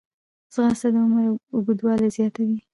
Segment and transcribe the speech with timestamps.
[0.53, 1.23] ځغاسته د عمر
[1.53, 2.59] اوږدوالی زیاتوي